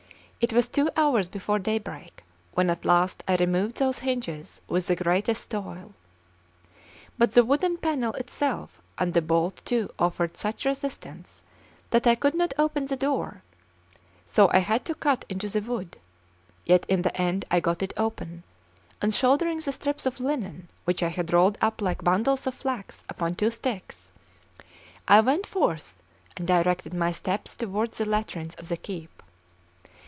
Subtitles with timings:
[0.43, 4.95] It was two hours before daybreak when at last I removed those hinges with the
[4.95, 5.93] greatest toil;
[7.15, 11.43] but the wooden panel itself and the bolt too offered such resistance
[11.91, 13.43] that I could not open the door;
[14.25, 15.99] so I had to cut into the wood;
[16.65, 18.41] yet in the end I got it open,
[18.99, 23.03] and shouldering the strips of linen which I had rolled up like bundles of flax
[23.07, 24.11] upon two sticks,
[25.07, 26.01] I went forth
[26.35, 29.11] and directed my steps towards the latrines of the keep.